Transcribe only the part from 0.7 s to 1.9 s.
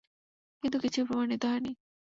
কিছুই প্রমাণিত হয়নি।